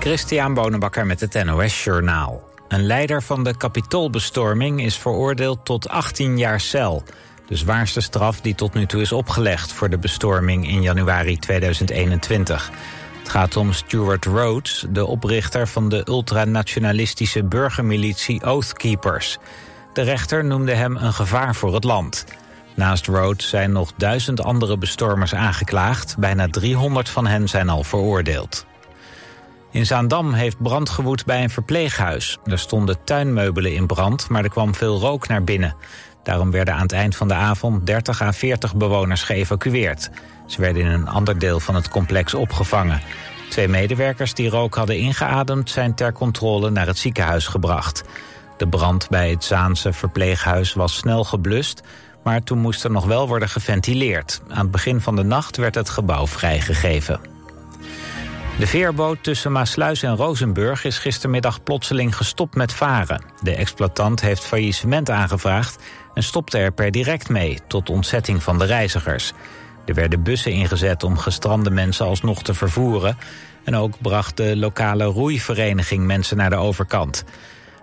[0.00, 2.42] Christian Bonenbakker met het NOS Journaal.
[2.68, 7.02] Een leider van de kapitoolbestorming is veroordeeld tot 18 jaar cel.
[7.46, 12.70] De zwaarste straf die tot nu toe is opgelegd voor de bestorming in januari 2021.
[13.18, 19.38] Het gaat om Stuart Rhodes, de oprichter van de ultranationalistische burgermilitie Oathkeepers.
[19.92, 22.24] De rechter noemde hem een gevaar voor het land.
[22.74, 26.18] Naast Rhodes zijn nog duizend andere bestormers aangeklaagd.
[26.18, 28.66] Bijna 300 van hen zijn al veroordeeld.
[29.70, 32.38] In Zaandam heeft brand gewoed bij een verpleeghuis.
[32.44, 35.74] Er stonden tuinmeubelen in brand, maar er kwam veel rook naar binnen.
[36.22, 40.10] Daarom werden aan het eind van de avond 30 à 40 bewoners geëvacueerd.
[40.46, 43.02] Ze werden in een ander deel van het complex opgevangen.
[43.50, 45.70] Twee medewerkers die rook hadden ingeademd...
[45.70, 48.04] zijn ter controle naar het ziekenhuis gebracht.
[48.56, 51.82] De brand bij het Zaanse verpleeghuis was snel geblust...
[52.22, 54.40] maar toen moest er nog wel worden geventileerd.
[54.48, 57.37] Aan het begin van de nacht werd het gebouw vrijgegeven.
[58.58, 63.22] De veerboot tussen Maasluis en Rozenburg is gistermiddag plotseling gestopt met varen.
[63.42, 65.82] De exploitant heeft faillissement aangevraagd
[66.14, 69.32] en stopte er per direct mee, tot ontzetting van de reizigers.
[69.86, 73.18] Er werden bussen ingezet om gestrande mensen alsnog te vervoeren...
[73.64, 77.24] en ook bracht de lokale roeivereniging mensen naar de overkant.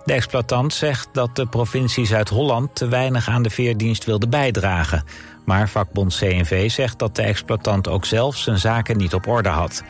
[0.05, 5.03] De exploitant zegt dat de provincie Zuid-Holland te weinig aan de veerdienst wilde bijdragen.
[5.45, 9.83] Maar vakbond CNV zegt dat de exploitant ook zelf zijn zaken niet op orde had.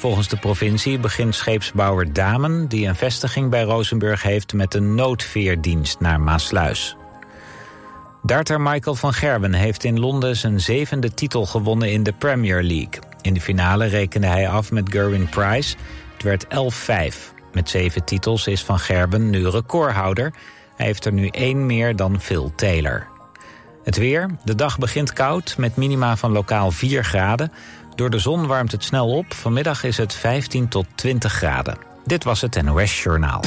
[0.00, 2.68] Volgens de provincie begint scheepsbouwer Damen...
[2.68, 6.96] die een vestiging bij Rozenburg heeft met een noodveerdienst naar Maasluis.
[8.22, 13.02] Darter Michael van Gerwen heeft in Londen zijn zevende titel gewonnen in de Premier League.
[13.20, 15.76] In de finale rekende hij af met Gerwin Price.
[16.12, 16.48] Het werd 11-5.
[17.52, 20.32] Met zeven titels is Van Gerben nu recordhouder.
[20.76, 23.06] Hij heeft er nu één meer dan Phil Taylor.
[23.84, 24.30] Het weer.
[24.44, 27.52] De dag begint koud met minima van lokaal 4 graden.
[28.00, 29.34] Door de zon warmt het snel op.
[29.34, 31.78] Vanmiddag is het 15 tot 20 graden.
[32.04, 33.40] Dit was het NOS Journaal.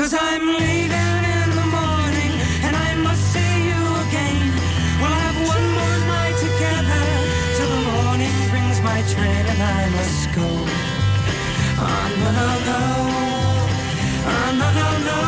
[0.00, 2.32] Cause I'm leaving in the morning
[2.64, 4.48] and I must see you again.
[4.98, 7.04] We'll have one more night together
[7.56, 10.48] till the morning brings my train and I must go.
[11.84, 12.80] Oh, no, no, no.
[14.32, 14.68] Oh, no,
[15.10, 15.20] no.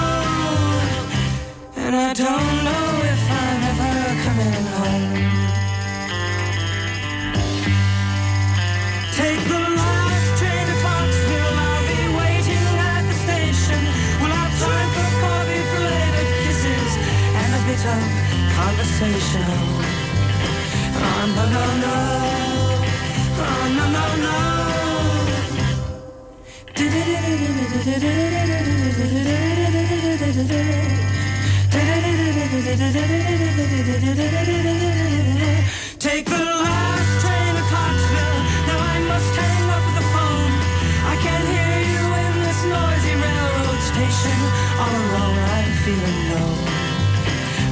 [1.77, 2.52] And I don't
[19.03, 19.43] conversation.
[20.95, 21.95] Oh, no, no, no.
[23.43, 24.37] Oh, no, no, no.
[35.99, 38.41] Take the last train to Clarksville.
[38.69, 40.55] Now I must hang up the phone.
[41.11, 44.39] I can't hear you in this noisy railroad station.
[44.83, 46.72] All alone, I'm feeling low.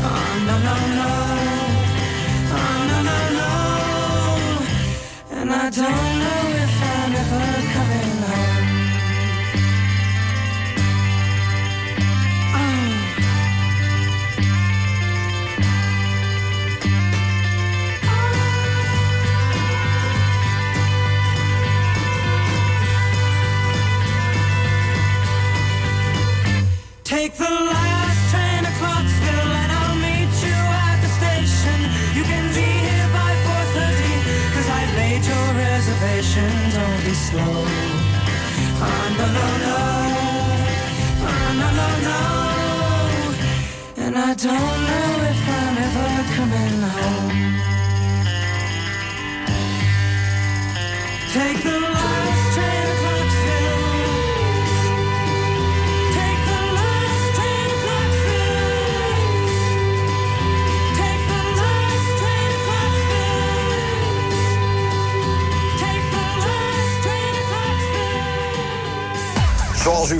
[0.02, 0.08] Oh,
[0.46, 1.10] no, no, no.
[2.58, 3.50] Oh, no, no, no.
[5.38, 7.44] And I don't know if I'm ever
[7.76, 8.60] home.
[27.04, 27.69] Take the
[37.30, 37.64] slow.
[38.82, 39.78] Oh, no, no, no.
[41.30, 42.20] Oh, no, no, no.
[44.04, 46.79] And I don't know if I'm ever coming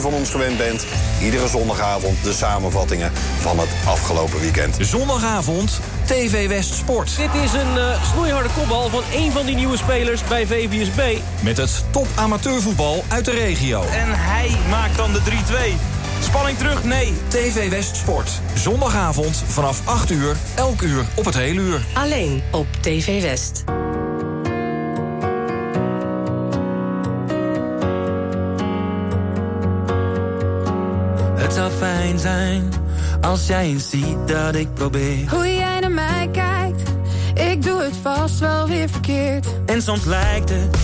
[0.00, 0.86] u van ons gewend bent,
[1.22, 4.76] iedere zondagavond de samenvattingen van het afgelopen weekend.
[4.80, 7.16] Zondagavond, TV West Sport.
[7.16, 11.18] Dit is een eh, snoeiharde kopbal van één van die nieuwe spelers bij VVSB.
[11.42, 13.82] Met het top amateurvoetbal uit de regio.
[13.82, 16.22] En hij maakt dan de 3-2.
[16.22, 16.84] Spanning terug?
[16.84, 17.12] Nee.
[17.28, 18.30] TV West Sport.
[18.54, 21.80] Zondagavond vanaf 8 uur, elk uur op het hele uur.
[21.94, 23.79] Alleen op TV West.
[33.30, 35.30] Als jij eens ziet dat ik probeer.
[35.30, 36.82] Hoe jij naar mij kijkt,
[37.34, 39.46] ik doe het vast wel weer verkeerd.
[39.66, 40.76] En soms lijkt het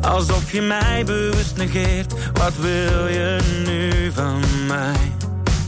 [0.00, 2.14] alsof je mij bewust negeert.
[2.32, 5.12] Wat wil je nu van mij?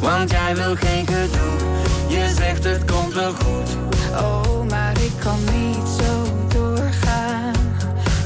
[0.00, 1.68] Want jij wil geen gedoe.
[2.08, 3.76] Je zegt het komt wel goed.
[4.12, 7.52] Oh, maar ik kan niet zo doorgaan.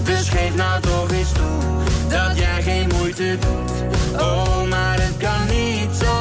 [0.03, 1.61] Dus geef nou toch eens toe
[2.09, 4.21] dat jij geen moeite doet.
[4.21, 6.18] Oh, maar het kan niet zo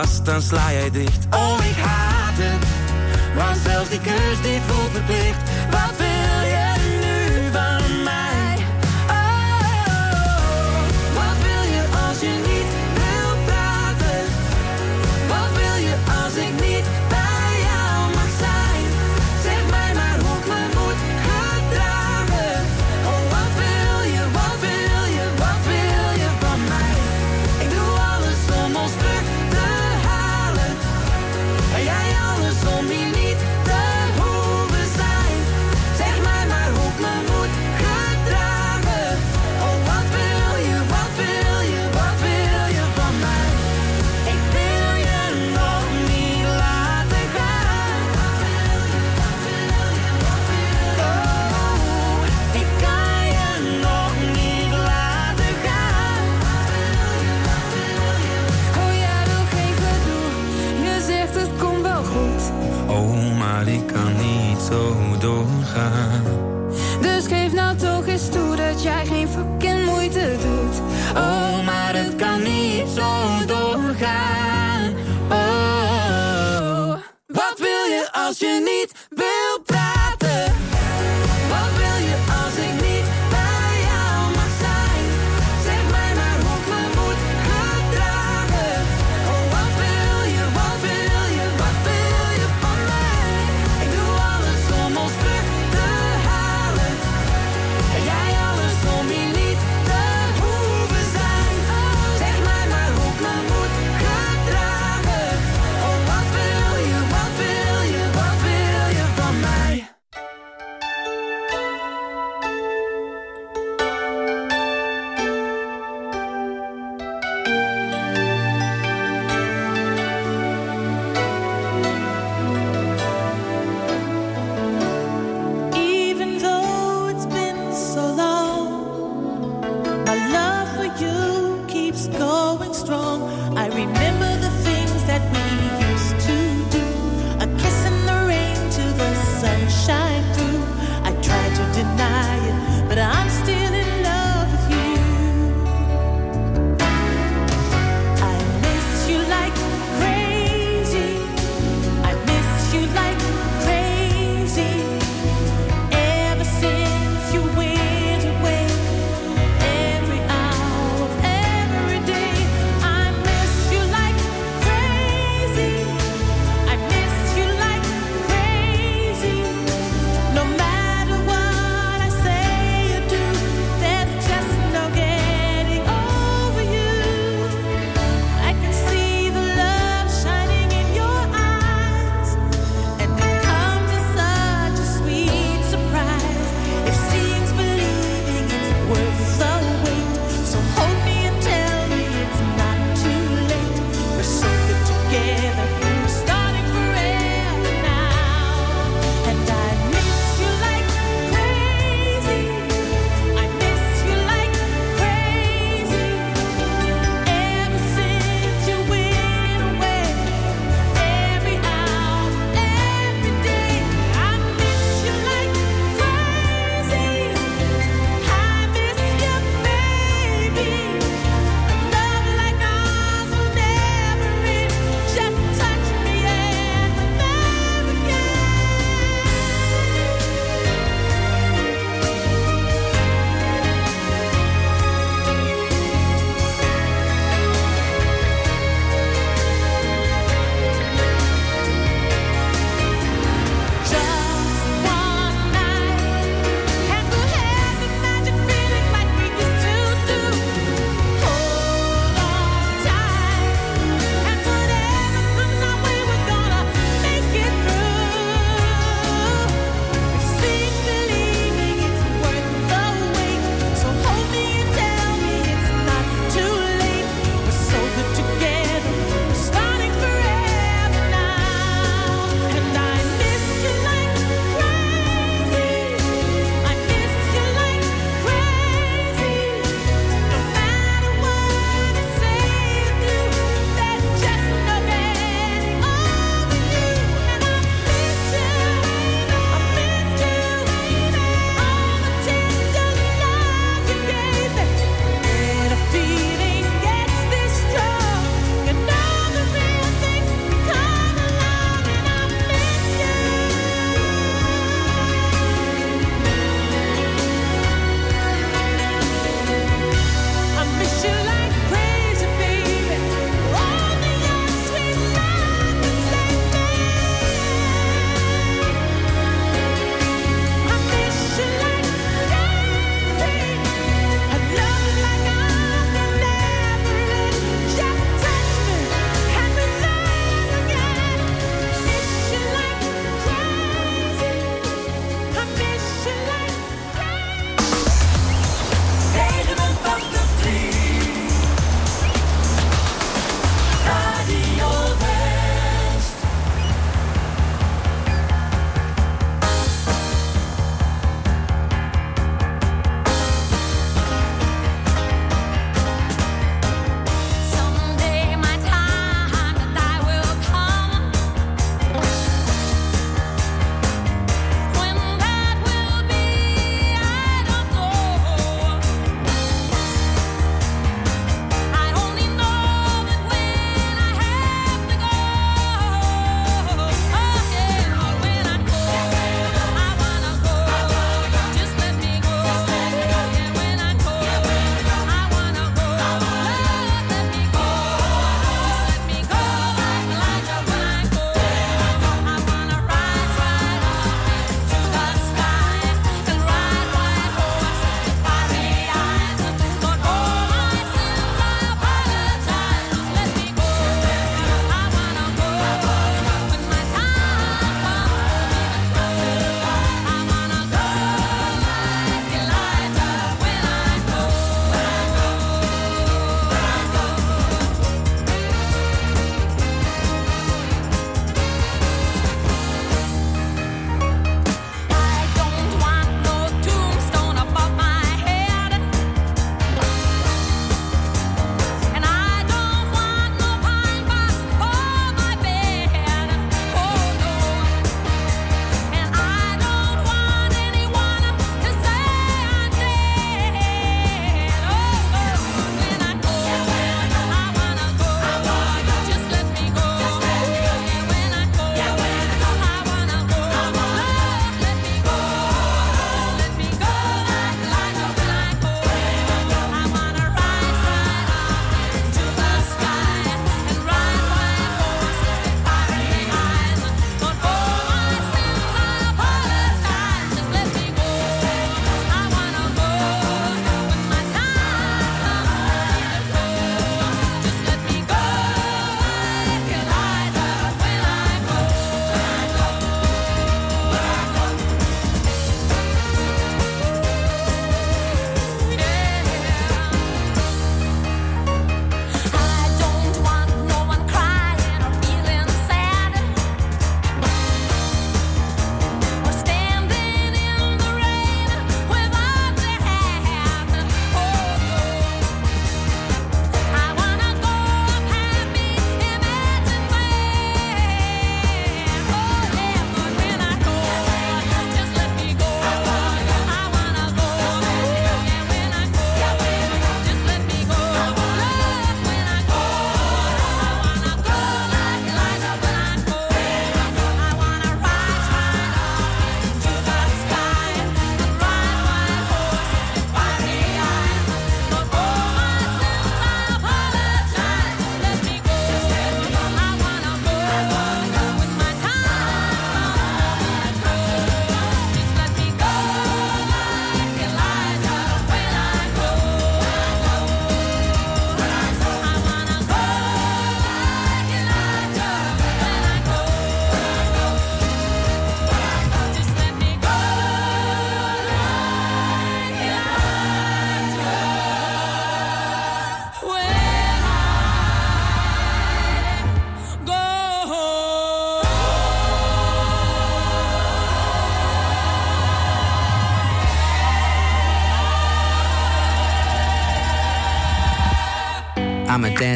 [0.00, 1.26] vast, dan sla jij dicht.
[1.30, 2.66] Oh, ik haat het.
[3.36, 4.49] Want zelfs die kus die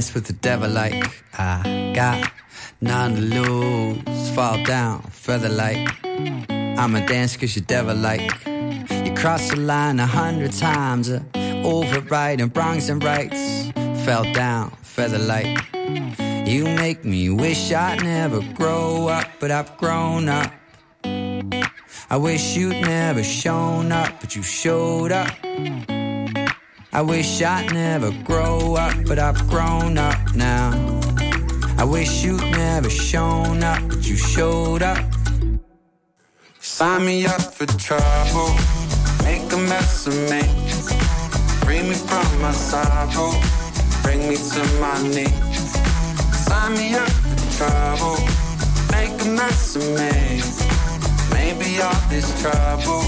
[0.05, 1.03] I'ma with the devil like
[1.39, 2.31] I got
[2.81, 4.31] none to lose.
[4.35, 5.89] Fall down, feather like.
[6.79, 8.21] I'ma dance cause you're devil like.
[9.05, 11.23] You crossed the line a hundred times, uh,
[11.65, 13.73] overriding wrongs and rights.
[14.05, 15.59] Fell down, feather like.
[16.47, 20.53] You make me wish I'd never grow up, but I've grown up.
[22.11, 25.94] I wish you'd never shown up, but you showed up.
[26.95, 30.71] I wish I'd never grow up, but I've grown up now.
[31.77, 35.05] I wish you'd never shown up, but you showed up.
[36.61, 38.55] Sign me up for trouble,
[39.25, 40.43] make a mess of me.
[41.65, 43.33] Free me from my sorrow,
[44.05, 45.75] bring me to my knees.
[46.47, 48.19] Sign me up for trouble,
[48.93, 50.43] make a mess of me.
[51.35, 53.03] Maybe all this trouble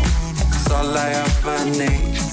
[0.57, 2.25] is all I ever need.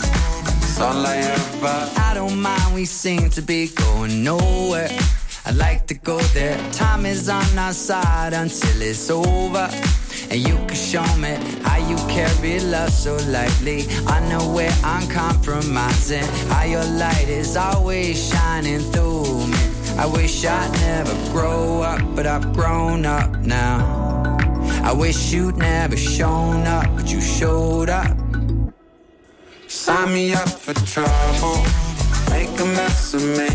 [0.76, 2.02] It's all I ever.
[2.02, 4.90] I don't mind, we seem to be going nowhere.
[5.46, 6.58] I like to go there.
[6.72, 9.70] Time is on our side until it's over.
[10.32, 13.86] And you can show me how you carry love so lightly.
[14.08, 16.26] I know where I'm compromising.
[16.50, 19.58] How your light is always shining through me.
[20.00, 24.40] I wish I'd never grow up, but I've grown up now.
[24.84, 28.23] I wish you'd never shown up, but you showed up.
[29.74, 31.58] Sign me up for trouble,
[32.30, 33.50] make a mess of me.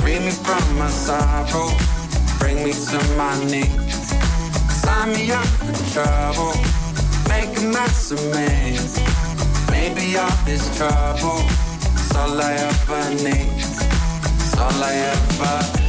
[0.00, 1.70] Free me from my sorrow,
[2.38, 4.14] bring me to my knees.
[4.70, 6.54] Sign me up for trouble,
[7.28, 8.78] make a mess of me.
[9.72, 11.40] Maybe all this trouble
[11.98, 13.52] is all I ever need.
[13.58, 15.81] It's all I ever.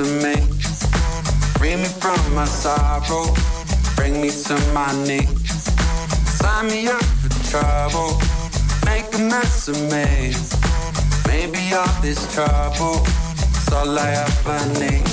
[0.00, 0.34] Me.
[1.58, 3.34] Free me from my sorrow,
[3.96, 5.28] bring me to my knees.
[6.40, 8.20] Sign me up for trouble,
[8.84, 10.34] make a mess of me.
[11.26, 13.02] Maybe all this trouble
[13.56, 15.06] is all I ever need.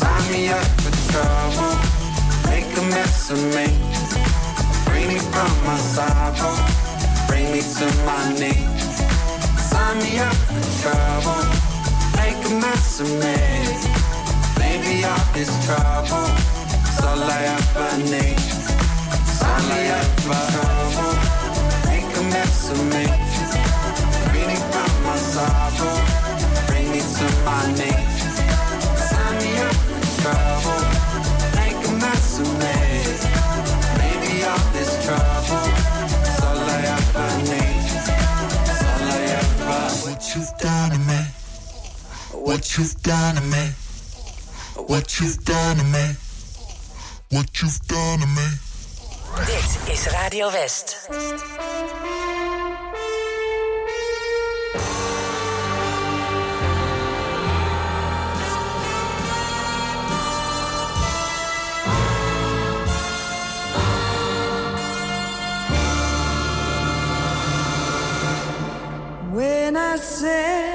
[0.00, 1.74] Sign me up for trouble,
[2.50, 3.68] make a mess of me.
[4.84, 6.56] Free me from my sorrow,
[7.28, 8.82] bring me to my knees.
[9.70, 11.71] Sign me up for trouble,
[12.52, 13.36] a mess of me.
[14.58, 16.28] Maybe all this trouble
[16.88, 18.40] is all I ever need.
[19.38, 21.14] Sign me up for trouble,
[21.88, 23.04] make a mess of me.
[24.32, 25.96] Me from my sorrow,
[26.68, 28.22] bring me to my knees.
[29.08, 29.78] Sign me up
[30.20, 30.82] trouble,
[31.58, 32.76] make a mess of me.
[34.00, 35.66] Maybe all this trouble
[36.28, 37.71] is all I ever need.
[42.52, 43.70] What you've done to me.
[44.86, 46.16] What you've done to me.
[47.30, 48.46] What you've done to me.
[49.46, 51.08] Dit is Radio West.
[69.30, 70.71] When I said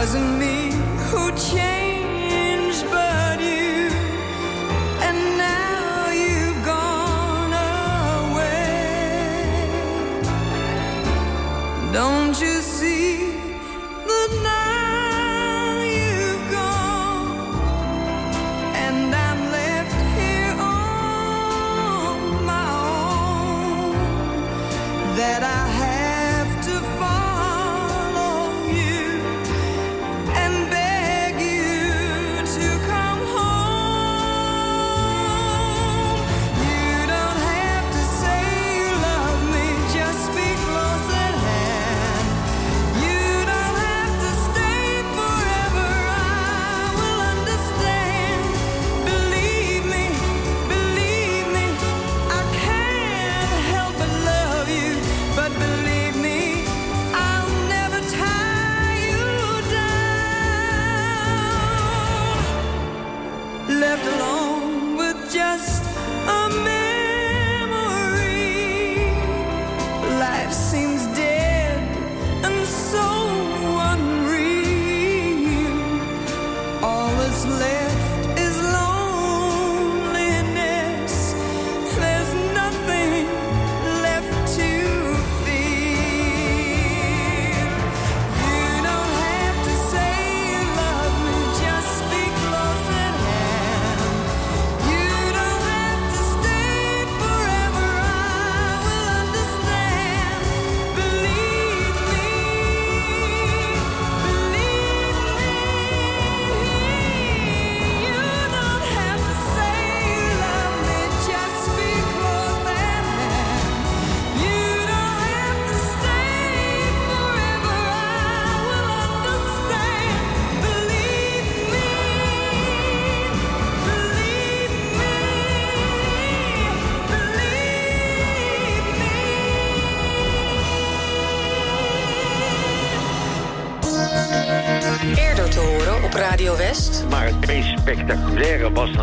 [0.00, 0.59] doesn't mean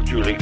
[0.07, 0.41] natuurlijk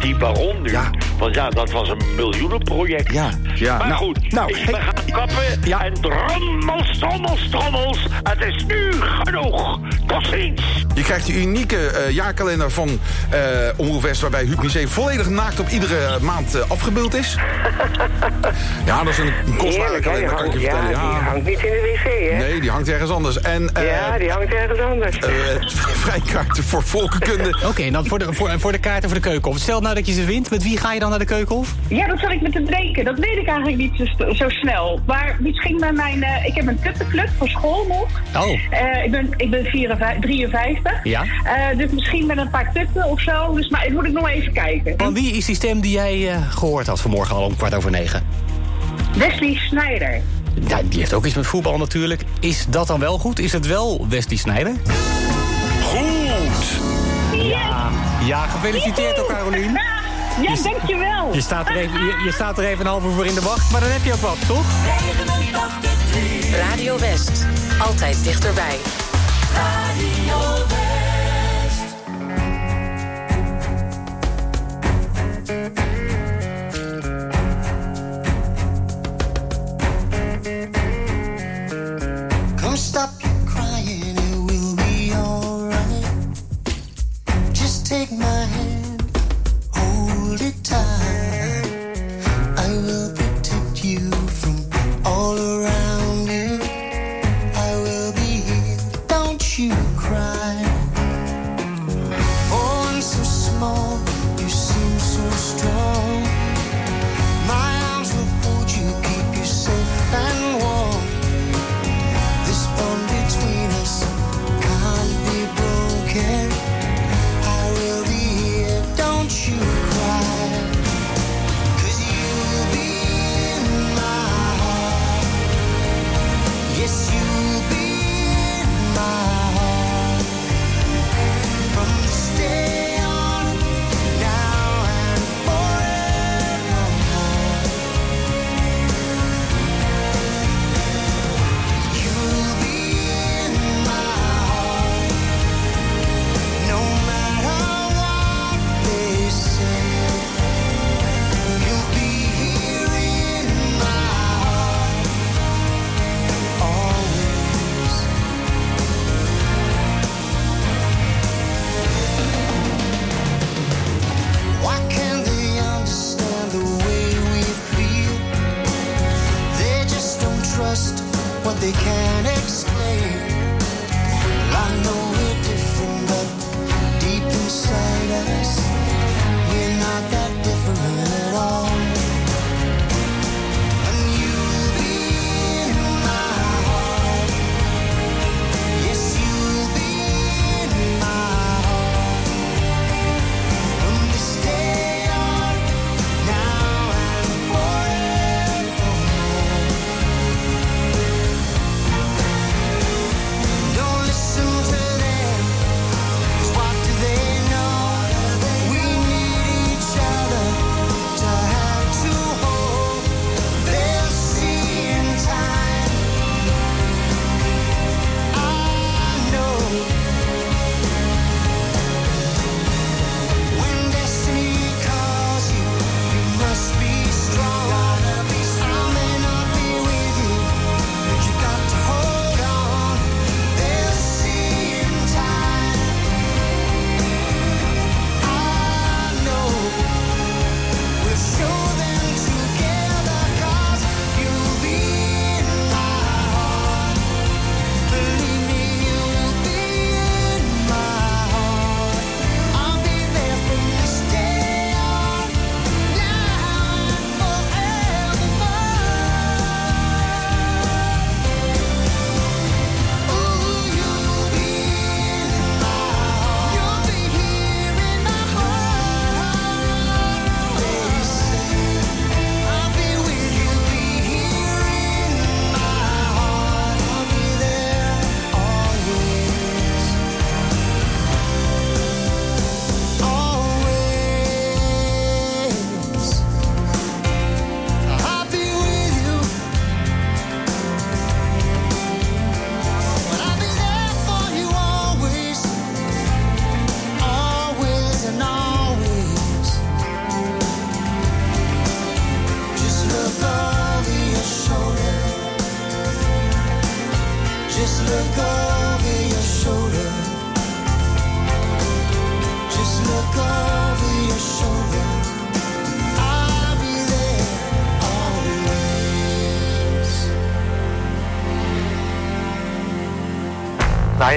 [0.00, 0.72] die baron nu.
[1.18, 3.12] Want ja, dat was een miljoenenproject.
[3.12, 3.78] Ja, ja.
[3.78, 4.72] Maar Nou, goed, nou, ik hey.
[4.72, 8.06] ben gaan kappen en trommels, trommels, trommels.
[8.22, 9.78] Het is nu genoeg.
[10.06, 10.83] Tot ziens.
[10.94, 13.40] Je krijgt die unieke eh, jaarkalender van eh
[13.76, 14.20] Omroep West...
[14.20, 17.36] waarbij Huub Museum volledig naakt op iedere maand eh, afgebeeld is.
[18.86, 21.10] ja, dat is een, kostbare kalender, kan ik je Die hangt- vertellen.
[21.10, 22.36] ja, die hangt niet in de wc, hè?
[22.36, 23.40] Nee, die hangt ergens anders.
[23.40, 25.18] En, eh, Ja, die hangt ergens anders.
[25.18, 25.30] eh,
[26.04, 27.58] vrijkaarten voor volkenkunde.
[27.70, 29.58] Oké, en dan voor de, voor, voor de kaarten voor de keukenhof.
[29.60, 31.68] Stel nou dat je ze wint, met wie ga je dan naar de keukenhof?
[31.88, 33.04] Ja, dat zat ik me te denken.
[33.04, 35.00] Dat weet ik eigenlijk niet zo, zo snel.
[35.06, 36.22] Maar misschien met mijn...
[36.22, 38.42] eh, ik heb een tuttenclub voor school nog.
[38.44, 38.50] Oh.
[38.70, 40.83] Eh, ik ben, ik ben 54, 53.
[41.02, 41.24] Ja.
[41.44, 43.54] Eh, dus misschien met een paar tutten of zo.
[43.54, 44.94] Dus, maar ik moet ik nog even kijken.
[44.96, 47.90] Van wie is die stem die jij eh, gehoord had vanmorgen al om kwart over
[47.90, 48.26] negen?
[49.16, 50.20] Wesley Snijder.
[50.68, 52.22] Ja, die heeft ook iets met voetbal natuurlijk.
[52.40, 53.38] Is dat dan wel goed?
[53.38, 54.72] Is het wel Wesley Snijder?
[55.82, 56.80] Goed!
[57.32, 57.90] Ja,
[58.24, 59.78] ja gefeliciteerd ook, Carolien.
[60.42, 61.34] Ja, dankjewel.
[61.34, 63.40] Je staat, er even, je, je staat er even een half uur voor in de
[63.40, 64.66] wacht, maar dan heb je ook wat, toch?
[66.68, 67.46] Radio West.
[67.78, 69.03] Altijd dichterbij.
[70.44, 70.83] over.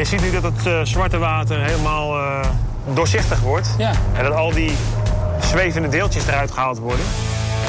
[0.08, 2.49] Ziet nu dat het eh, zwarte water helemaal eh,
[2.93, 3.68] doorzichtig wordt.
[4.14, 4.72] En dat al die
[5.39, 7.05] zwevende deeltjes eruit gehaald worden.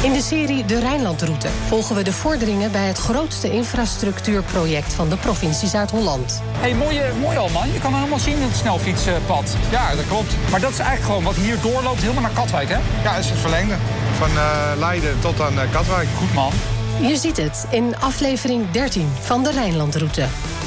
[0.02, 5.16] In de serie De Rijnlandroute volgen we de vorderingen bij het grootste infrastructuurproject van de
[5.16, 6.42] provincie Zuid-Holland.
[6.58, 7.72] Hey, mooi, mooi al, man.
[7.72, 9.56] Je kan helemaal zien het snelfietspad.
[9.70, 10.34] Ja, dat klopt.
[10.50, 12.78] Maar dat is eigenlijk gewoon wat hier doorloopt, helemaal naar Katwijk, hè?
[13.02, 13.74] Ja, dat is het verlengde.
[14.18, 16.08] Van eh, Leiden tot aan Katwijk.
[16.18, 16.52] Goed, man.
[17.00, 20.26] Je ziet het in aflevering 13 van De Rijnlandroute.